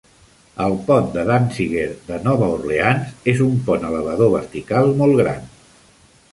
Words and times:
El 0.67 0.71
pont 0.87 1.11
de 1.17 1.25
Danziger 1.27 1.83
de 2.07 2.17
Nova 2.29 2.49
Orleans 2.55 3.29
és 3.35 3.45
un 3.49 3.55
pont 3.69 3.87
elevador 3.93 4.35
vertical 4.39 4.93
molt 5.03 5.25
gran. 5.25 5.49